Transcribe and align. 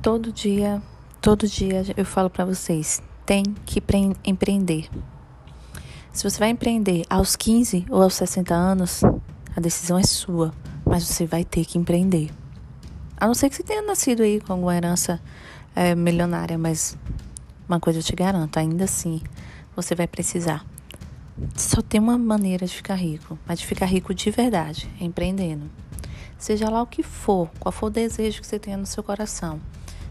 Todo 0.00 0.32
dia, 0.32 0.80
todo 1.20 1.48
dia 1.48 1.82
eu 1.96 2.04
falo 2.04 2.30
para 2.30 2.44
vocês, 2.44 3.02
tem 3.26 3.42
que 3.66 3.82
empreender. 4.24 4.88
Se 6.12 6.22
você 6.22 6.38
vai 6.38 6.50
empreender 6.50 7.04
aos 7.10 7.34
15 7.34 7.84
ou 7.90 8.00
aos 8.00 8.14
60 8.14 8.54
anos, 8.54 9.02
a 9.56 9.60
decisão 9.60 9.98
é 9.98 10.04
sua, 10.04 10.54
mas 10.86 11.02
você 11.02 11.26
vai 11.26 11.44
ter 11.44 11.64
que 11.64 11.76
empreender. 11.76 12.30
A 13.16 13.26
não 13.26 13.34
ser 13.34 13.50
que 13.50 13.56
você 13.56 13.64
tenha 13.64 13.82
nascido 13.82 14.22
aí 14.22 14.40
com 14.40 14.52
alguma 14.52 14.76
herança 14.76 15.20
é, 15.74 15.96
milionária, 15.96 16.56
mas 16.56 16.96
uma 17.68 17.80
coisa 17.80 17.98
eu 17.98 18.02
te 18.02 18.14
garanto, 18.14 18.56
ainda 18.56 18.84
assim, 18.84 19.20
você 19.74 19.96
vai 19.96 20.06
precisar. 20.06 20.64
Só 21.56 21.82
tem 21.82 22.00
uma 22.00 22.16
maneira 22.16 22.64
de 22.66 22.72
ficar 22.72 22.94
rico, 22.94 23.36
mas 23.44 23.58
de 23.58 23.66
ficar 23.66 23.86
rico 23.86 24.14
de 24.14 24.30
verdade, 24.30 24.88
empreendendo. 25.00 25.68
Seja 26.38 26.70
lá 26.70 26.80
o 26.80 26.86
que 26.86 27.02
for, 27.02 27.50
qual 27.58 27.72
for 27.72 27.86
o 27.86 27.90
desejo 27.90 28.40
que 28.40 28.46
você 28.46 28.60
tenha 28.60 28.76
no 28.76 28.86
seu 28.86 29.02
coração. 29.02 29.60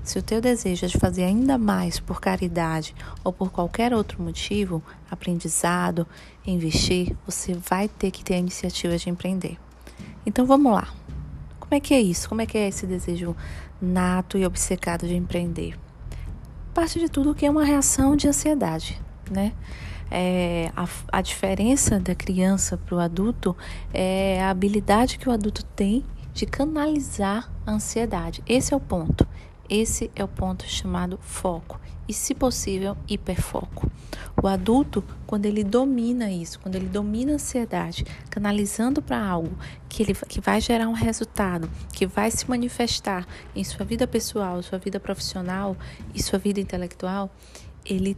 Se 0.07 0.17
o 0.17 0.23
teu 0.23 0.39
desejo 0.39 0.85
é 0.85 0.88
de 0.88 0.97
fazer 0.97 1.25
ainda 1.25 1.57
mais 1.57 1.99
por 1.99 2.21
caridade 2.21 2.95
ou 3.25 3.34
por 3.34 3.52
qualquer 3.52 3.93
outro 3.93 4.23
motivo, 4.23 4.81
aprendizado, 5.11 6.07
investir, 6.45 7.13
você 7.25 7.53
vai 7.53 7.89
ter 7.89 8.09
que 8.09 8.23
ter 8.23 8.35
a 8.35 8.38
iniciativa 8.38 8.97
de 8.97 9.09
empreender. 9.09 9.57
Então 10.25 10.45
vamos 10.45 10.71
lá. 10.71 10.88
Como 11.59 11.75
é 11.75 11.81
que 11.81 11.93
é 11.93 11.99
isso? 11.99 12.30
Como 12.30 12.39
é 12.39 12.45
que 12.45 12.57
é 12.57 12.70
esse 12.70 12.88
desejo 12.88 13.35
nato 13.81 14.38
e 14.38 14.45
obcecado 14.45 15.05
de 15.05 15.13
empreender? 15.13 15.77
Parte 16.73 16.99
de 16.99 17.09
tudo 17.09 17.35
que 17.35 17.45
é 17.45 17.52
uma 17.52 17.66
reação 17.66 18.16
de 18.16 18.30
ansiedade, 18.30 19.02
né? 19.30 19.52
É, 20.09 20.71
a, 20.73 20.88
a 21.11 21.21
diferença 21.21 21.99
da 21.99 22.16
criança 22.16 22.77
para 22.77 22.95
o 22.95 22.99
adulto 22.99 23.58
é 23.94 24.41
a 24.41 24.52
habilidade 24.52 25.17
que 25.17 25.27
o 25.27 25.33
adulto 25.33 25.66
tem 25.66 26.05
de 26.33 26.45
canalizar 26.45 27.52
a 27.66 27.73
ansiedade. 27.73 28.41
Esse 28.47 28.73
é 28.73 28.77
o 28.77 28.80
ponto. 28.80 29.27
Esse 29.70 30.10
é 30.16 30.23
o 30.23 30.28
ponto 30.28 30.66
chamado 30.66 31.20
foco 31.22 31.80
e, 32.08 32.14
se 32.14 32.34
possível, 32.34 32.96
hiperfoco. 33.08 33.90
O 34.42 34.48
adulto, 34.48 35.04
quando 35.26 35.46
ele 35.46 35.64
domina 35.64 36.32
isso, 36.32 36.60
quando 36.60 36.76
ele 36.76 36.88
domina 36.88 37.34
a 37.34 37.36
ansiedade, 37.36 38.06
canalizando 38.30 39.02
para 39.02 39.22
algo 39.22 39.58
que, 39.90 40.04
ele, 40.04 40.14
que 40.14 40.40
vai 40.40 40.62
gerar 40.62 40.88
um 40.88 40.94
resultado, 40.94 41.70
que 41.92 42.06
vai 42.06 42.32
se 42.32 42.48
manifestar 42.50 43.28
em 43.56 43.64
sua 43.64 43.84
vida 43.84 44.08
pessoal, 44.08 44.62
sua 44.64 44.78
vida 44.78 45.00
profissional 45.00 45.76
e 46.14 46.22
sua 46.22 46.40
vida 46.40 46.60
intelectual, 46.60 47.30
ele 47.84 48.16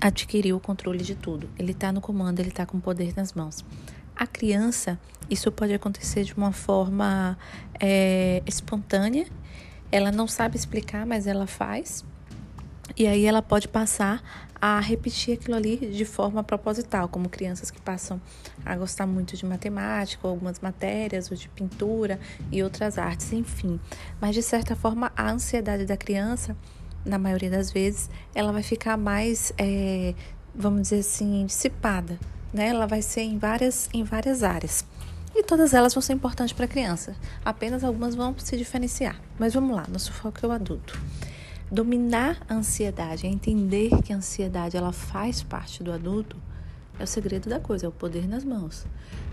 adquiriu 0.00 0.56
o 0.56 0.60
controle 0.60 1.04
de 1.04 1.14
tudo. 1.14 1.48
Ele 1.58 1.72
está 1.72 1.92
no 1.92 2.00
comando, 2.00 2.40
ele 2.40 2.48
está 2.48 2.64
com 2.66 2.78
o 2.78 2.80
poder 2.80 3.12
nas 3.16 3.32
mãos. 3.32 3.64
A 4.16 4.26
criança, 4.26 4.98
isso 5.30 5.52
pode 5.52 5.72
acontecer 5.72 6.24
de 6.24 6.34
uma 6.34 6.50
forma 6.50 7.38
é, 7.78 8.42
espontânea, 8.46 9.26
ela 9.90 10.12
não 10.12 10.26
sabe 10.26 10.56
explicar, 10.56 11.06
mas 11.06 11.26
ela 11.26 11.46
faz. 11.46 12.04
E 12.96 13.06
aí 13.06 13.24
ela 13.24 13.42
pode 13.42 13.68
passar 13.68 14.22
a 14.60 14.80
repetir 14.80 15.34
aquilo 15.34 15.56
ali 15.56 15.76
de 15.76 16.04
forma 16.04 16.42
proposital, 16.42 17.08
como 17.08 17.28
crianças 17.28 17.70
que 17.70 17.80
passam 17.80 18.20
a 18.64 18.74
gostar 18.76 19.06
muito 19.06 19.36
de 19.36 19.46
matemática, 19.46 20.26
algumas 20.26 20.58
matérias, 20.58 21.30
ou 21.30 21.36
de 21.36 21.48
pintura 21.48 22.18
e 22.50 22.62
outras 22.62 22.98
artes, 22.98 23.32
enfim. 23.32 23.78
Mas 24.20 24.34
de 24.34 24.42
certa 24.42 24.74
forma, 24.74 25.12
a 25.16 25.30
ansiedade 25.30 25.84
da 25.84 25.96
criança, 25.96 26.56
na 27.04 27.18
maioria 27.18 27.50
das 27.50 27.70
vezes, 27.70 28.10
ela 28.34 28.50
vai 28.52 28.62
ficar 28.62 28.96
mais, 28.96 29.52
é, 29.56 30.14
vamos 30.54 30.82
dizer 30.82 31.00
assim, 31.00 31.46
dissipada 31.46 32.18
né? 32.52 32.68
Ela 32.68 32.86
vai 32.86 33.02
ser 33.02 33.22
em 33.22 33.38
várias, 33.38 33.88
em 33.92 34.02
várias 34.02 34.42
áreas. 34.42 34.84
E 35.38 35.42
todas 35.44 35.72
elas 35.72 35.94
vão 35.94 36.02
ser 36.02 36.14
importantes 36.14 36.52
para 36.52 36.64
a 36.64 36.68
criança. 36.68 37.14
Apenas 37.44 37.84
algumas 37.84 38.16
vão 38.16 38.34
se 38.36 38.56
diferenciar. 38.56 39.20
Mas 39.38 39.54
vamos 39.54 39.76
lá, 39.76 39.86
nosso 39.88 40.12
foco 40.12 40.40
é 40.42 40.48
o 40.48 40.50
adulto. 40.50 41.00
Dominar 41.70 42.44
a 42.48 42.54
ansiedade, 42.54 43.24
entender 43.24 44.02
que 44.02 44.12
a 44.12 44.16
ansiedade 44.16 44.76
ela 44.76 44.90
faz 44.90 45.40
parte 45.40 45.80
do 45.80 45.92
adulto, 45.92 46.36
é 46.98 47.04
o 47.04 47.06
segredo 47.06 47.48
da 47.48 47.60
coisa, 47.60 47.86
é 47.86 47.88
o 47.88 47.92
poder 47.92 48.26
nas 48.26 48.42
mãos. 48.42 48.84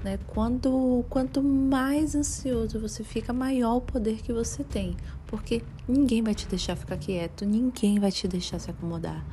Né? 0.03 0.19
Quando, 0.27 1.03
quanto 1.09 1.41
mais 1.41 2.13
ansioso 2.13 2.79
você 2.79 3.03
fica, 3.03 3.33
maior 3.33 3.77
o 3.77 3.81
poder 3.81 4.21
que 4.21 4.31
você 4.31 4.63
tem. 4.63 4.95
Porque 5.25 5.63
ninguém 5.87 6.21
vai 6.21 6.35
te 6.35 6.45
deixar 6.47 6.75
ficar 6.75 6.97
quieto, 6.97 7.47
ninguém 7.47 7.99
vai 7.99 8.11
te 8.11 8.27
deixar 8.27 8.59
se 8.59 8.69
acomodar. 8.69 9.25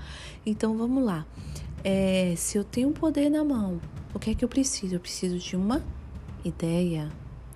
Então 0.47 0.75
vamos 0.79 1.05
lá. 1.05 1.27
É, 1.85 2.33
se 2.35 2.57
eu 2.57 2.65
tenho 2.65 2.93
poder 2.93 3.29
na 3.29 3.45
mão, 3.45 3.79
o 4.15 4.19
que 4.19 4.31
é 4.31 4.35
que 4.35 4.43
eu 4.43 4.49
preciso? 4.49 4.95
Eu 4.95 5.01
preciso 5.01 5.39
de 5.39 5.55
uma 5.55 5.83
ideia. 6.45 7.11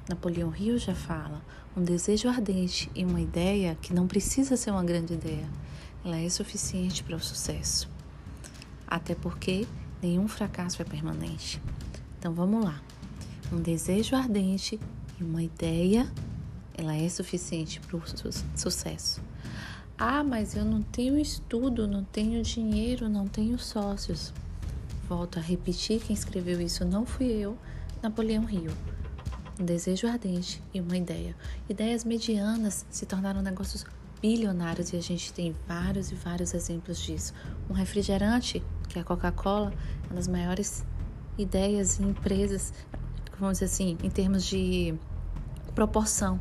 Napoleão 0.08 0.54
Hill 0.54 0.78
já 0.78 0.94
fala: 0.94 1.42
um 1.76 1.82
desejo 1.82 2.28
ardente 2.28 2.91
e 2.94 3.04
uma 3.04 3.20
ideia 3.20 3.76
que 3.80 3.92
não 3.92 4.06
precisa 4.06 4.56
ser 4.56 4.70
uma 4.70 4.84
grande 4.84 5.14
ideia. 5.14 5.48
Ela 6.04 6.19
é 6.19 6.28
suficiente 6.28 7.02
para 7.02 7.16
o 7.16 7.20
sucesso. 7.20 7.88
Até 8.86 9.14
porque 9.14 9.66
nenhum 10.00 10.28
fracasso 10.28 10.80
é 10.80 10.84
permanente. 10.84 11.60
Então 12.19 12.32
vamos 12.32 12.64
lá. 12.64 12.80
Um 13.52 13.60
desejo 13.60 14.14
ardente 14.16 14.80
e 15.20 15.24
uma 15.24 15.42
ideia, 15.42 16.10
ela 16.74 16.94
é 16.94 17.08
suficiente 17.08 17.80
para 17.80 17.97
o 17.97 18.03
su 18.06 18.30
sucesso. 18.54 19.20
Ah, 19.98 20.22
mas 20.22 20.54
eu 20.54 20.64
não 20.64 20.82
tenho 20.82 21.18
estudo, 21.18 21.88
não 21.88 22.04
tenho 22.04 22.42
dinheiro, 22.42 23.08
não 23.08 23.26
tenho 23.26 23.58
sócios. 23.58 24.32
Volto 25.08 25.38
a 25.38 25.42
repetir: 25.42 26.00
quem 26.00 26.14
escreveu 26.14 26.60
isso 26.60 26.84
não 26.84 27.06
fui 27.06 27.26
eu, 27.26 27.56
Napoleão 28.02 28.44
Rio. 28.44 28.72
Um 29.58 29.64
desejo 29.64 30.06
ardente 30.06 30.62
e 30.72 30.80
uma 30.80 30.96
ideia. 30.96 31.34
Ideias 31.68 32.04
medianas 32.04 32.86
se 32.90 33.06
tornaram 33.06 33.42
negócios 33.42 33.84
bilionários 34.20 34.92
e 34.92 34.96
a 34.96 35.02
gente 35.02 35.32
tem 35.32 35.54
vários 35.66 36.10
e 36.10 36.14
vários 36.14 36.54
exemplos 36.54 37.00
disso. 37.00 37.32
Um 37.68 37.72
refrigerante, 37.72 38.62
que 38.88 38.98
é 38.98 39.02
a 39.02 39.04
Coca-Cola, 39.04 39.72
é 40.04 40.06
uma 40.06 40.16
das 40.16 40.28
maiores 40.28 40.84
ideias 41.38 41.98
e 41.98 42.02
empresas, 42.02 42.72
vamos 43.38 43.58
dizer 43.58 43.66
assim, 43.66 43.98
em 44.02 44.10
termos 44.10 44.44
de 44.44 44.94
proporção 45.74 46.40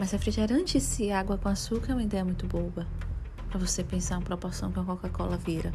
mas 0.00 0.12
refrigerante 0.12 0.78
e 0.98 1.12
água 1.12 1.36
com 1.36 1.50
açúcar 1.50 1.92
é 1.92 1.94
uma 1.94 2.02
ideia 2.02 2.24
muito 2.24 2.46
boba 2.46 2.86
para 3.50 3.58
você 3.58 3.84
pensar 3.84 4.16
a 4.16 4.20
proporção 4.22 4.72
que 4.72 4.80
a 4.80 4.82
Coca-Cola 4.82 5.36
vira. 5.36 5.74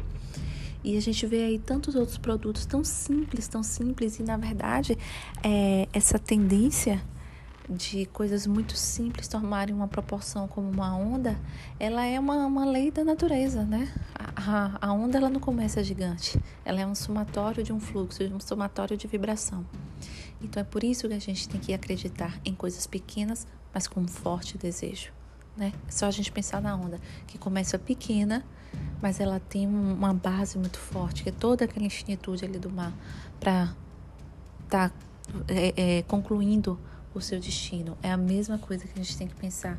E 0.86 0.96
a 0.96 1.02
gente 1.02 1.26
vê 1.26 1.42
aí 1.42 1.58
tantos 1.58 1.96
outros 1.96 2.16
produtos 2.16 2.64
tão 2.64 2.84
simples, 2.84 3.48
tão 3.48 3.60
simples, 3.60 4.20
e 4.20 4.22
na 4.22 4.36
verdade 4.36 4.96
é, 5.42 5.88
essa 5.92 6.16
tendência 6.16 7.02
de 7.68 8.06
coisas 8.06 8.46
muito 8.46 8.76
simples 8.76 9.26
tomarem 9.26 9.74
uma 9.74 9.88
proporção 9.88 10.46
como 10.46 10.70
uma 10.70 10.96
onda, 10.96 11.36
ela 11.80 12.06
é 12.06 12.20
uma, 12.20 12.46
uma 12.46 12.64
lei 12.64 12.92
da 12.92 13.02
natureza, 13.02 13.64
né? 13.64 13.92
A, 14.14 14.78
a, 14.80 14.86
a 14.86 14.92
onda 14.92 15.18
ela 15.18 15.28
não 15.28 15.40
começa 15.40 15.82
gigante, 15.82 16.40
ela 16.64 16.80
é 16.80 16.86
um 16.86 16.94
somatório 16.94 17.64
de 17.64 17.72
um 17.72 17.80
fluxo, 17.80 18.22
um 18.22 18.38
somatório 18.38 18.96
de 18.96 19.08
vibração. 19.08 19.66
Então 20.40 20.60
é 20.60 20.64
por 20.64 20.84
isso 20.84 21.08
que 21.08 21.14
a 21.14 21.18
gente 21.18 21.48
tem 21.48 21.60
que 21.60 21.74
acreditar 21.74 22.38
em 22.44 22.54
coisas 22.54 22.86
pequenas, 22.86 23.44
mas 23.74 23.88
com 23.88 24.02
um 24.02 24.06
forte 24.06 24.56
desejo. 24.56 25.10
Né? 25.56 25.72
É 25.88 25.90
só 25.90 26.06
a 26.06 26.12
gente 26.12 26.30
pensar 26.30 26.62
na 26.62 26.76
onda, 26.76 27.00
que 27.26 27.38
começa 27.38 27.76
pequena, 27.76 28.44
mas 29.00 29.20
ela 29.20 29.40
tem 29.40 29.66
uma 29.66 30.14
base 30.14 30.58
muito 30.58 30.78
forte, 30.78 31.22
que 31.22 31.28
é 31.28 31.32
toda 31.32 31.64
aquela 31.64 31.84
infinitude 31.84 32.44
ali 32.44 32.58
do 32.58 32.70
mar, 32.70 32.92
para 33.38 33.74
estar 34.64 34.90
tá, 34.90 34.94
é, 35.48 35.98
é, 35.98 36.02
concluindo 36.02 36.78
o 37.14 37.20
seu 37.20 37.38
destino. 37.40 37.96
É 38.02 38.10
a 38.10 38.16
mesma 38.16 38.58
coisa 38.58 38.84
que 38.86 38.98
a 38.98 39.02
gente 39.02 39.16
tem 39.16 39.26
que 39.26 39.34
pensar 39.34 39.78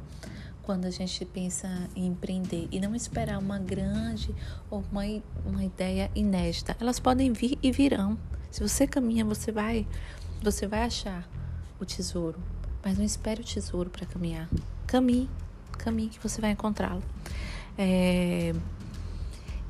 quando 0.63 0.85
a 0.85 0.89
gente 0.89 1.23
pensa 1.23 1.89
em 1.95 2.07
empreender 2.07 2.67
e 2.71 2.79
não 2.79 2.93
esperar 2.93 3.39
uma 3.39 3.57
grande 3.57 4.35
ou 4.69 4.83
uma, 4.91 5.03
uma 5.45 5.63
ideia 5.63 6.11
inédita. 6.13 6.75
Elas 6.79 6.99
podem 6.99 7.31
vir 7.31 7.57
e 7.63 7.71
virão. 7.71 8.17
Se 8.51 8.61
você 8.61 8.85
caminha, 8.85 9.23
você 9.23 9.51
vai 9.51 9.87
você 10.41 10.67
vai 10.67 10.83
achar 10.83 11.27
o 11.79 11.85
tesouro, 11.85 12.39
mas 12.83 12.97
não 12.97 13.05
espere 13.05 13.41
o 13.41 13.43
tesouro 13.43 13.89
para 13.89 14.05
caminhar. 14.05 14.49
Caminhe, 14.85 15.29
caminhe 15.77 16.09
que 16.09 16.19
você 16.21 16.39
vai 16.41 16.51
encontrá-lo. 16.51 17.01
É... 17.77 18.53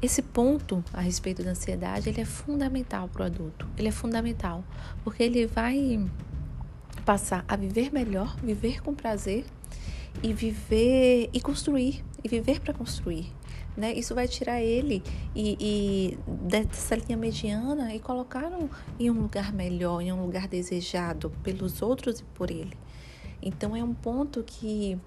Esse 0.08 0.22
ponto 0.22 0.82
a 0.94 1.02
respeito 1.02 1.44
da 1.44 1.50
ansiedade, 1.50 2.08
ele 2.08 2.22
é 2.22 2.26
fundamental 2.26 3.10
para 3.10 3.24
o 3.24 3.26
adulto. 3.26 3.68
Ele 3.78 3.90
é 3.90 3.92
fundamental, 3.92 4.64
porque 5.04 5.22
ele 5.22 5.46
vai 5.46 6.00
passar 7.04 7.44
a 7.46 7.58
viver 7.58 7.92
melhor, 7.92 8.38
viver 8.38 8.82
com 8.82 8.96
prazer 8.96 9.44
e 10.24 10.32
viver 10.32 11.30
e 11.34 11.42
construir, 11.42 12.06
e 12.24 12.30
viver 12.30 12.62
para 12.62 12.74
construir 12.74 13.34
né? 13.76 13.94
Isso 13.94 14.16
vai 14.16 14.30
tirar 14.30 14.62
ele 14.62 15.04
e, 15.36 15.58
e 15.60 16.18
dessa 16.48 16.96
linha 16.96 17.18
mediana 17.18 17.94
e 17.94 18.00
colocar 18.00 18.50
em 18.98 19.12
um 19.12 19.22
lugar 19.22 19.52
melhor, 19.52 20.02
em 20.02 20.14
um 20.14 20.22
lugar 20.22 20.48
desejado 20.48 21.30
pelos 21.44 21.82
outros 21.82 22.22
e 22.22 22.24
por 22.24 22.50
ele. 22.50 22.78
Então 23.42 23.76
é 23.76 23.84
um 23.84 23.94
ponto 23.94 24.42
que 24.42 24.98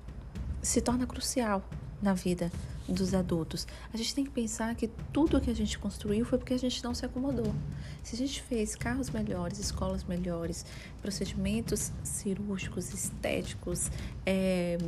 se 0.61 0.83
torna 0.83 1.07
crucial 1.07 1.65
na 2.03 2.13
vida 2.13 2.53
dos 2.91 3.15
adultos. 3.15 3.67
A 3.93 3.97
gente 3.97 4.15
tem 4.15 4.25
que 4.25 4.31
pensar 4.31 4.75
que 4.75 4.89
tudo 5.13 5.41
que 5.41 5.51
a 5.51 5.55
gente 5.55 5.79
construiu 5.79 6.25
foi 6.25 6.39
porque 6.39 6.55
a 6.55 6.59
gente 6.59 6.83
não 6.83 6.95
se 6.95 7.05
acomodou. 7.05 7.55
Se 8.03 8.15
a 8.15 8.19
gente 8.19 8.43
fez 8.43 8.75
carros 8.75 9.11
melhores, 9.11 9.59
escolas 9.59 10.05
melhores, 10.05 10.67
procedimentos 11.01 11.93
cirúrgicos, 12.03 12.93
estéticos, 12.93 13.91
é, 14.27 14.79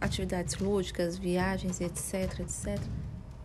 atividades 0.00 0.56
lúdicas, 0.58 1.16
viagens, 1.16 1.80
etc, 1.80 2.40
etc, 2.40 2.80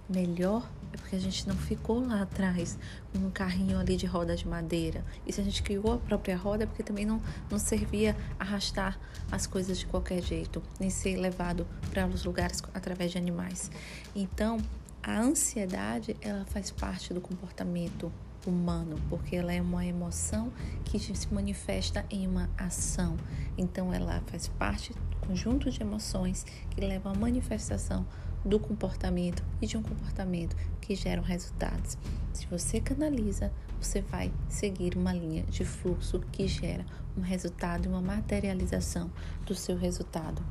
melhor 0.09 0.69
é 0.97 0.99
porque 0.99 1.15
a 1.15 1.19
gente 1.19 1.47
não 1.47 1.55
ficou 1.55 2.05
lá 2.05 2.23
atrás 2.23 2.77
com 3.11 3.19
um 3.19 3.29
carrinho 3.29 3.79
ali 3.79 3.95
de 3.95 4.05
roda 4.05 4.35
de 4.35 4.47
madeira. 4.47 5.05
E 5.25 5.31
se 5.31 5.39
a 5.39 5.43
gente 5.43 5.61
criou 5.61 5.93
a 5.93 5.97
própria 5.97 6.35
roda 6.35 6.63
é 6.63 6.67
porque 6.67 6.83
também 6.83 7.05
não, 7.05 7.21
não 7.49 7.59
servia 7.59 8.17
arrastar 8.39 8.99
as 9.31 9.45
coisas 9.45 9.77
de 9.77 9.85
qualquer 9.85 10.21
jeito, 10.21 10.61
nem 10.79 10.89
ser 10.89 11.15
levado 11.17 11.67
para 11.91 12.07
os 12.07 12.25
lugares 12.25 12.61
através 12.73 13.11
de 13.11 13.17
animais. 13.17 13.69
Então, 14.15 14.57
a 15.03 15.19
ansiedade, 15.19 16.17
ela 16.21 16.45
faz 16.45 16.71
parte 16.71 17.13
do 17.13 17.21
comportamento 17.21 18.11
humano, 18.45 18.97
porque 19.09 19.35
ela 19.35 19.53
é 19.53 19.61
uma 19.61 19.85
emoção 19.85 20.51
que 20.85 20.99
se 20.99 21.33
manifesta 21.33 22.05
em 22.09 22.27
uma 22.27 22.49
ação. 22.57 23.17
Então, 23.57 23.93
ela 23.93 24.21
faz 24.27 24.47
parte 24.47 24.93
do 24.93 25.27
conjunto 25.27 25.69
de 25.69 25.81
emoções 25.81 26.45
que 26.69 26.81
levam 26.81 27.11
à 27.11 27.15
manifestação 27.15 28.05
do 28.47 28.59
comportamento 28.59 29.43
e 29.61 29.67
de 29.67 29.77
um 29.77 29.83
comportamento 29.83 30.55
que 30.81 30.95
geram 30.95 31.21
resultados. 31.21 31.97
Se 32.33 32.47
você 32.47 32.79
canaliza, 32.79 33.51
você 33.79 34.01
vai 34.01 34.31
seguir 34.49 34.95
uma 34.95 35.13
linha 35.13 35.43
de 35.43 35.65
fluxo 35.65 36.19
que 36.31 36.47
gera 36.47 36.85
um 37.17 37.21
resultado 37.21 37.85
e 37.85 37.87
uma 37.87 38.01
materialização 38.01 39.11
do 39.45 39.53
seu 39.53 39.77
resultado. 39.77 40.41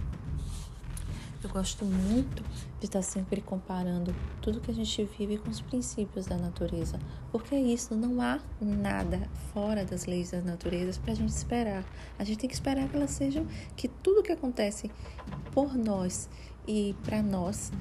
Eu 1.42 1.50
gosto 1.50 1.84
muito 1.84 2.42
de 2.80 2.86
estar 2.86 3.02
sempre 3.02 3.40
comparando 3.40 4.12
tudo 4.40 4.60
que 4.60 4.70
a 4.70 4.74
gente 4.74 5.04
vive 5.16 5.38
com 5.38 5.48
os 5.48 5.60
princípios 5.60 6.26
da 6.26 6.36
natureza, 6.36 6.98
porque 7.30 7.54
é 7.54 7.60
isso, 7.60 7.94
não 7.94 8.20
há 8.20 8.40
nada 8.60 9.28
fora 9.52 9.84
das 9.84 10.06
leis 10.06 10.32
da 10.32 10.40
natureza 10.40 10.98
para 11.00 11.12
a 11.12 11.14
gente 11.14 11.28
esperar. 11.28 11.84
A 12.18 12.24
gente 12.24 12.38
tem 12.38 12.48
que 12.48 12.54
esperar 12.54 12.88
que 12.88 12.96
elas 12.96 13.10
sejam, 13.10 13.46
que 13.76 13.86
tudo 13.86 14.22
que 14.24 14.32
acontece 14.32 14.90
por 15.52 15.74
nós 15.76 16.28
e 16.66 16.94
para 17.04 17.22
nós 17.22 17.72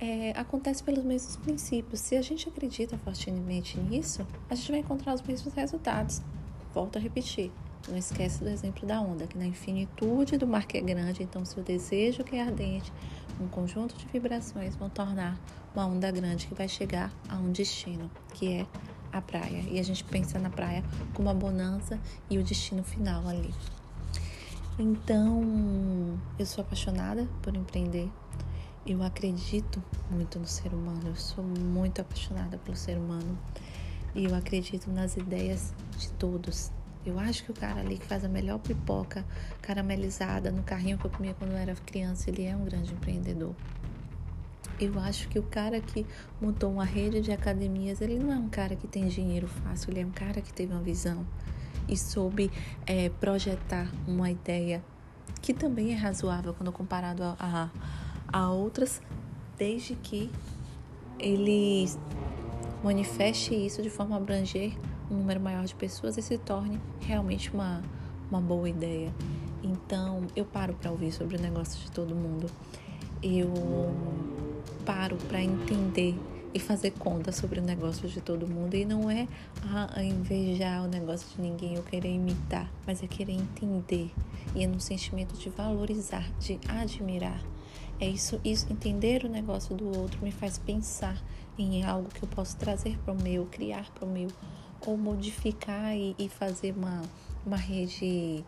é, 0.00 0.32
acontece 0.36 0.82
pelos 0.82 1.04
mesmos 1.04 1.36
princípios. 1.36 2.00
Se 2.00 2.16
a 2.16 2.22
gente 2.22 2.48
acredita 2.48 2.98
fortemente 2.98 3.78
nisso, 3.78 4.26
a 4.50 4.54
gente 4.54 4.70
vai 4.70 4.80
encontrar 4.80 5.14
os 5.14 5.22
mesmos 5.22 5.54
resultados. 5.54 6.22
Volto 6.74 6.96
a 6.96 7.00
repetir. 7.00 7.52
Não 7.88 7.96
esquece 7.96 8.42
do 8.42 8.48
exemplo 8.48 8.86
da 8.86 9.00
onda, 9.00 9.26
que 9.26 9.36
na 9.36 9.46
infinitude 9.46 10.36
do 10.36 10.46
mar 10.46 10.66
que 10.66 10.78
é 10.78 10.80
grande, 10.80 11.22
então 11.22 11.44
seu 11.44 11.62
desejo 11.62 12.22
que 12.22 12.36
é 12.36 12.42
ardente, 12.42 12.92
um 13.40 13.48
conjunto 13.48 13.96
de 13.96 14.06
vibrações 14.06 14.76
vão 14.76 14.88
tornar 14.88 15.38
uma 15.74 15.86
onda 15.86 16.10
grande 16.10 16.46
que 16.46 16.54
vai 16.54 16.68
chegar 16.68 17.12
a 17.28 17.36
um 17.36 17.50
destino, 17.50 18.10
que 18.34 18.52
é 18.52 18.66
a 19.12 19.20
praia. 19.20 19.64
E 19.70 19.78
a 19.78 19.82
gente 19.82 20.04
pensa 20.04 20.38
na 20.38 20.50
praia 20.50 20.82
como 21.12 21.28
a 21.28 21.34
bonança 21.34 21.98
e 22.30 22.38
o 22.38 22.42
destino 22.42 22.82
final 22.82 23.26
ali. 23.26 23.52
Então, 24.78 26.18
eu 26.38 26.46
sou 26.46 26.62
apaixonada 26.62 27.28
por 27.42 27.54
empreender. 27.54 28.10
Eu 28.86 29.02
acredito 29.02 29.82
muito 30.10 30.38
no 30.38 30.46
ser 30.46 30.72
humano. 30.72 31.02
Eu 31.06 31.16
sou 31.16 31.44
muito 31.44 32.00
apaixonada 32.00 32.56
pelo 32.58 32.76
ser 32.76 32.96
humano. 32.96 33.38
E 34.14 34.24
eu 34.24 34.34
acredito 34.34 34.90
nas 34.90 35.16
ideias 35.16 35.74
de 35.98 36.10
todos, 36.12 36.70
eu 37.04 37.18
acho 37.18 37.44
que 37.44 37.50
o 37.50 37.54
cara 37.54 37.80
ali 37.80 37.98
que 37.98 38.06
faz 38.06 38.24
a 38.24 38.28
melhor 38.28 38.58
pipoca 38.58 39.24
caramelizada 39.60 40.50
no 40.50 40.62
carrinho 40.62 40.98
que 40.98 41.04
eu 41.04 41.10
comia 41.10 41.34
quando 41.34 41.50
eu 41.52 41.56
era 41.56 41.74
criança, 41.74 42.30
ele 42.30 42.44
é 42.44 42.54
um 42.54 42.64
grande 42.64 42.92
empreendedor. 42.92 43.54
Eu 44.78 44.98
acho 45.00 45.28
que 45.28 45.38
o 45.38 45.42
cara 45.42 45.80
que 45.80 46.06
montou 46.40 46.70
uma 46.70 46.84
rede 46.84 47.20
de 47.20 47.32
academias, 47.32 48.00
ele 48.00 48.18
não 48.18 48.32
é 48.32 48.36
um 48.36 48.48
cara 48.48 48.76
que 48.76 48.86
tem 48.86 49.08
dinheiro 49.08 49.48
fácil, 49.48 49.90
ele 49.90 50.00
é 50.00 50.06
um 50.06 50.10
cara 50.10 50.40
que 50.40 50.52
teve 50.52 50.72
uma 50.72 50.82
visão 50.82 51.26
e 51.88 51.96
soube 51.96 52.50
é, 52.86 53.08
projetar 53.08 53.90
uma 54.06 54.30
ideia 54.30 54.82
que 55.40 55.52
também 55.52 55.92
é 55.92 55.96
razoável 55.96 56.54
quando 56.54 56.70
comparado 56.72 57.22
a, 57.22 57.36
a, 57.38 57.70
a 58.32 58.50
outras, 58.50 59.02
desde 59.58 59.94
que 59.96 60.30
ele 61.18 61.88
manifeste 62.82 63.54
isso 63.54 63.82
de 63.82 63.90
forma 63.90 64.16
a 64.16 64.18
abranger 64.18 64.72
um 65.10 65.16
número 65.16 65.40
maior 65.40 65.64
de 65.64 65.74
pessoas 65.74 66.16
e 66.16 66.22
se 66.22 66.38
torne 66.38 66.80
realmente 67.00 67.52
uma, 67.52 67.82
uma 68.30 68.40
boa 68.40 68.68
ideia. 68.68 69.12
Então, 69.62 70.22
eu 70.34 70.44
paro 70.44 70.74
para 70.74 70.90
ouvir 70.90 71.12
sobre 71.12 71.36
o 71.36 71.40
negócio 71.40 71.80
de 71.80 71.90
todo 71.90 72.14
mundo. 72.14 72.50
Eu 73.22 73.52
paro 74.84 75.16
para 75.28 75.42
entender 75.42 76.18
e 76.54 76.60
fazer 76.60 76.92
conta 76.92 77.32
sobre 77.32 77.60
o 77.60 77.62
negócio 77.62 78.08
de 78.08 78.20
todo 78.20 78.46
mundo. 78.46 78.74
E 78.74 78.84
não 78.84 79.10
é 79.10 79.26
a, 79.94 80.02
invejar 80.02 80.84
o 80.84 80.88
negócio 80.88 81.28
de 81.34 81.42
ninguém 81.42 81.76
ou 81.76 81.82
querer 81.82 82.12
imitar, 82.14 82.70
mas 82.86 83.02
é 83.02 83.06
querer 83.06 83.32
entender. 83.32 84.10
E 84.54 84.62
é 84.62 84.66
no 84.66 84.80
sentimento 84.80 85.34
de 85.34 85.48
valorizar, 85.50 86.28
de 86.38 86.58
admirar. 86.68 87.42
É 88.00 88.08
isso, 88.08 88.40
isso, 88.44 88.66
entender 88.70 89.24
o 89.24 89.28
negócio 89.28 89.74
do 89.74 89.86
outro 89.96 90.20
me 90.22 90.32
faz 90.32 90.58
pensar 90.58 91.22
em 91.58 91.84
algo 91.84 92.08
que 92.08 92.22
eu 92.22 92.28
posso 92.28 92.56
trazer 92.56 92.98
para 92.98 93.14
o 93.14 93.22
meu, 93.22 93.46
criar 93.46 93.88
para 93.92 94.04
o 94.04 94.10
meu, 94.10 94.28
ou 94.84 94.96
modificar 94.96 95.94
e, 95.94 96.14
e 96.18 96.28
fazer 96.28 96.74
uma, 96.76 97.02
uma 97.46 97.56
rede 97.56 98.44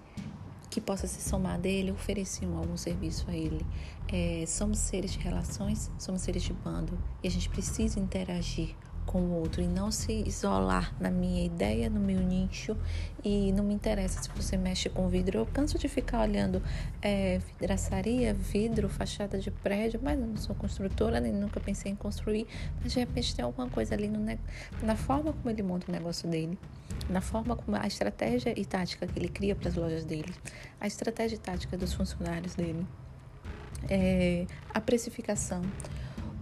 que 0.75 0.81
possa 0.81 1.07
se 1.07 1.23
somar 1.23 1.57
dele, 1.57 1.93
oferecer 1.93 2.47
algum 2.47 2.77
serviço 2.77 3.31
a 3.31 3.37
ele. 3.37 3.65
É, 4.13 4.45
somos 4.45 4.81
seres 4.81 5.13
de 5.13 5.21
relações, 5.21 5.89
somos 5.97 6.23
seres 6.23 6.43
de 6.43 6.53
bando 6.53 6.99
e 7.23 7.29
a 7.29 7.31
gente 7.31 7.49
precisa 7.49 8.01
interagir 8.01 8.75
com 9.07 9.19
o 9.21 9.41
outro 9.41 9.63
e 9.63 9.67
não 9.67 9.91
se 9.91 10.13
isolar 10.27 10.95
na 11.01 11.11
minha 11.11 11.45
ideia, 11.45 11.89
no 11.89 12.01
meu 12.01 12.21
nicho 12.21 12.77
e 13.25 13.53
não 13.53 13.65
me 13.65 13.75
interessa 13.75 14.23
se 14.23 14.29
você 14.31 14.57
mexe 14.57 14.89
com 14.89 15.09
vidro. 15.09 15.39
Eu 15.39 15.47
canso 15.47 15.79
de 15.79 15.89
ficar 15.89 16.23
olhando 16.23 16.63
é, 17.01 17.39
vidraçaria, 17.39 18.35
vidro, 18.35 18.89
fachada 18.89 19.39
de 19.39 19.51
prédio, 19.51 20.01
mas 20.03 20.19
eu 20.19 20.27
não 20.27 20.37
sou 20.37 20.55
construtora, 20.55 21.21
nem 21.21 21.33
nunca 21.33 21.61
pensei 21.61 21.93
em 21.93 21.95
construir, 21.97 22.47
mas 22.83 22.93
de 22.93 22.99
repente 22.99 23.35
tem 23.35 23.45
alguma 23.45 23.69
coisa 23.69 23.95
ali 23.95 24.09
no, 24.09 24.19
na 24.83 24.97
forma 24.97 25.33
como 25.33 25.51
ele 25.51 25.63
monta 25.63 25.89
o 25.89 25.93
negócio 25.93 26.29
dele, 26.29 26.59
na 27.09 27.21
forma 27.21 27.57
como 27.57 27.77
a 27.77 27.87
estratégia 27.87 28.59
e 28.59 28.65
tática 28.65 29.07
que 29.07 29.19
ele 29.19 29.29
cria 29.29 29.55
para 29.55 29.69
as 29.69 29.75
lojas 29.75 30.05
dele, 30.05 30.35
a 30.81 30.87
estratégia 30.87 31.37
e 31.37 31.39
tática 31.39 31.77
dos 31.77 31.93
funcionários 31.95 32.55
dele, 32.55 32.87
é, 33.89 34.47
a 34.73 34.81
precificação 34.81 35.63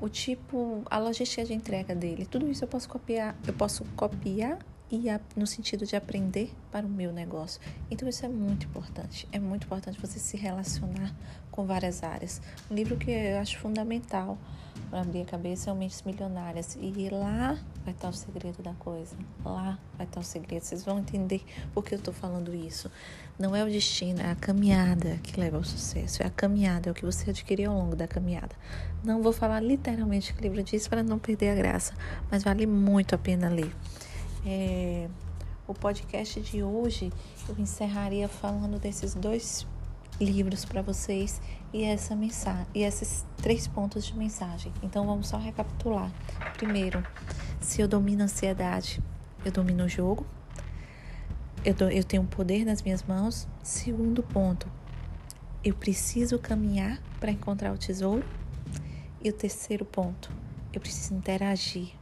o 0.02 0.08
tipo, 0.08 0.82
a 0.90 0.98
logística 0.98 1.44
de 1.44 1.54
entrega 1.54 1.94
dele, 1.94 2.26
tudo 2.26 2.50
isso 2.50 2.64
eu 2.64 2.68
posso 2.68 2.88
copiar, 2.88 3.36
eu 3.46 3.54
posso 3.54 3.84
copiar 3.96 4.58
e 4.92 5.08
a, 5.08 5.18
no 5.34 5.46
sentido 5.46 5.86
de 5.86 5.96
aprender 5.96 6.52
para 6.70 6.86
o 6.86 6.88
meu 6.88 7.10
negócio. 7.12 7.58
Então 7.90 8.06
isso 8.06 8.26
é 8.26 8.28
muito 8.28 8.66
importante. 8.66 9.26
É 9.32 9.40
muito 9.40 9.64
importante 9.64 9.98
você 9.98 10.18
se 10.18 10.36
relacionar 10.36 11.14
com 11.50 11.64
várias 11.64 12.02
áreas. 12.02 12.42
Um 12.70 12.74
livro 12.74 12.98
que 12.98 13.10
eu 13.10 13.38
acho 13.38 13.58
fundamental 13.58 14.36
para 14.90 15.00
abrir 15.00 15.22
a 15.22 15.24
cabeça 15.24 15.70
é 15.70 15.72
o 15.72 15.76
Mentes 15.76 16.02
Milionárias. 16.02 16.76
E 16.78 17.08
lá 17.08 17.58
vai 17.82 17.94
estar 17.94 18.10
o 18.10 18.12
segredo 18.12 18.62
da 18.62 18.74
coisa. 18.74 19.16
Lá 19.42 19.78
vai 19.96 20.06
estar 20.06 20.20
o 20.20 20.22
segredo. 20.22 20.62
Vocês 20.62 20.84
vão 20.84 20.98
entender 20.98 21.42
por 21.72 21.82
que 21.82 21.94
eu 21.94 21.98
estou 21.98 22.12
falando 22.12 22.54
isso. 22.54 22.90
Não 23.38 23.56
é 23.56 23.64
o 23.64 23.70
destino, 23.70 24.20
é 24.20 24.30
a 24.30 24.34
caminhada 24.34 25.18
que 25.22 25.40
leva 25.40 25.56
ao 25.56 25.64
sucesso. 25.64 26.22
É 26.22 26.26
a 26.26 26.30
caminhada, 26.30 26.90
é 26.90 26.92
o 26.92 26.94
que 26.94 27.06
você 27.06 27.30
adquiriu 27.30 27.72
ao 27.72 27.78
longo 27.78 27.96
da 27.96 28.06
caminhada. 28.06 28.54
Não 29.02 29.22
vou 29.22 29.32
falar 29.32 29.60
literalmente 29.60 30.32
o 30.32 30.34
que 30.34 30.40
o 30.40 30.42
livro 30.42 30.62
diz 30.62 30.86
para 30.86 31.02
não 31.02 31.18
perder 31.18 31.48
a 31.48 31.54
graça, 31.54 31.94
mas 32.30 32.44
vale 32.44 32.66
muito 32.66 33.14
a 33.14 33.18
pena 33.18 33.48
ler. 33.48 33.74
É, 34.44 35.08
o 35.68 35.74
podcast 35.74 36.40
de 36.40 36.64
hoje 36.64 37.12
eu 37.48 37.56
encerraria 37.58 38.28
falando 38.28 38.78
desses 38.78 39.14
dois 39.14 39.66
livros 40.20 40.64
para 40.64 40.82
vocês 40.82 41.40
e 41.72 41.84
essa 41.84 42.14
mensagem 42.16 42.66
e 42.74 42.82
esses 42.82 43.24
três 43.36 43.68
pontos 43.68 44.04
de 44.04 44.16
mensagem. 44.16 44.72
Então 44.82 45.06
vamos 45.06 45.28
só 45.28 45.38
recapitular. 45.38 46.12
Primeiro, 46.54 47.04
se 47.60 47.80
eu 47.80 47.86
domino 47.86 48.22
a 48.22 48.24
ansiedade, 48.24 49.00
eu 49.44 49.52
domino 49.52 49.84
o 49.84 49.88
jogo. 49.88 50.26
Eu, 51.64 51.74
do, 51.74 51.88
eu 51.88 52.02
tenho 52.02 52.24
poder 52.24 52.64
nas 52.64 52.82
minhas 52.82 53.04
mãos. 53.04 53.46
Segundo 53.62 54.22
ponto, 54.22 54.68
eu 55.62 55.74
preciso 55.74 56.38
caminhar 56.38 57.00
para 57.20 57.30
encontrar 57.30 57.72
o 57.72 57.78
tesouro. 57.78 58.24
E 59.22 59.30
o 59.30 59.32
terceiro 59.32 59.84
ponto, 59.84 60.32
eu 60.72 60.80
preciso 60.80 61.14
interagir 61.14 61.92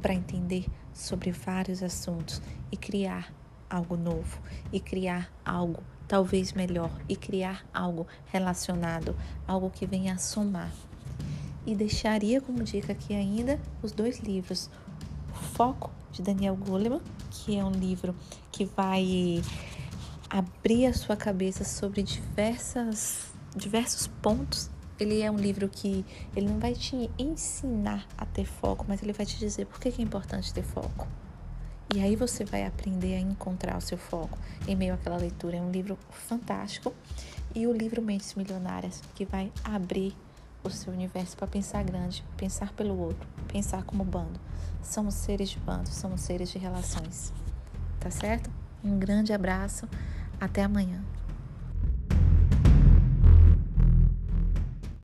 para 0.00 0.14
entender 0.14 0.66
sobre 0.92 1.30
vários 1.30 1.82
assuntos 1.82 2.40
e 2.70 2.76
criar 2.76 3.32
algo 3.68 3.96
novo 3.96 4.38
e 4.72 4.80
criar 4.80 5.30
algo 5.44 5.82
talvez 6.06 6.54
melhor 6.54 6.90
e 7.08 7.14
criar 7.14 7.66
algo 7.72 8.06
relacionado, 8.26 9.14
algo 9.46 9.70
que 9.70 9.86
venha 9.86 10.14
a 10.14 10.18
somar. 10.18 10.72
E 11.66 11.74
deixaria 11.74 12.40
como 12.40 12.64
dica 12.64 12.92
aqui 12.92 13.14
ainda 13.14 13.60
os 13.82 13.92
dois 13.92 14.20
livros. 14.20 14.70
Foco 15.52 15.90
de 16.10 16.22
Daniel 16.22 16.56
Goleman, 16.56 17.02
que 17.30 17.56
é 17.56 17.64
um 17.64 17.70
livro 17.70 18.14
que 18.50 18.64
vai 18.64 19.42
abrir 20.30 20.86
a 20.86 20.94
sua 20.94 21.16
cabeça 21.16 21.64
sobre 21.64 22.02
diversas 22.02 23.26
diversos 23.54 24.06
pontos 24.06 24.70
ele 24.98 25.22
é 25.22 25.30
um 25.30 25.36
livro 25.36 25.68
que 25.68 26.04
ele 26.34 26.48
não 26.48 26.58
vai 26.58 26.74
te 26.74 27.10
ensinar 27.18 28.06
a 28.16 28.26
ter 28.26 28.44
foco, 28.44 28.84
mas 28.88 29.02
ele 29.02 29.12
vai 29.12 29.24
te 29.24 29.38
dizer 29.38 29.66
por 29.66 29.78
que 29.78 29.88
é 29.88 30.02
importante 30.02 30.52
ter 30.52 30.64
foco. 30.64 31.06
E 31.94 32.00
aí 32.00 32.16
você 32.16 32.44
vai 32.44 32.66
aprender 32.66 33.14
a 33.14 33.20
encontrar 33.20 33.76
o 33.78 33.80
seu 33.80 33.96
foco 33.96 34.38
em 34.66 34.76
meio 34.76 34.92
àquela 34.92 35.16
leitura. 35.16 35.56
É 35.56 35.60
um 35.62 35.70
livro 35.70 35.98
fantástico. 36.10 36.92
E 37.54 37.66
o 37.66 37.72
livro 37.72 38.02
Mentes 38.02 38.34
Milionárias, 38.34 39.02
que 39.14 39.24
vai 39.24 39.50
abrir 39.64 40.14
o 40.62 40.68
seu 40.68 40.92
universo 40.92 41.36
para 41.36 41.46
pensar 41.46 41.82
grande, 41.82 42.22
pensar 42.36 42.72
pelo 42.74 42.98
outro, 42.98 43.26
pensar 43.50 43.84
como 43.84 44.04
bando. 44.04 44.38
Somos 44.82 45.14
seres 45.14 45.48
de 45.48 45.58
bando, 45.60 45.88
somos 45.88 46.20
seres 46.20 46.50
de 46.50 46.58
relações. 46.58 47.32
Tá 47.98 48.10
certo? 48.10 48.50
Um 48.84 48.98
grande 48.98 49.32
abraço. 49.32 49.88
Até 50.38 50.62
amanhã. 50.62 51.02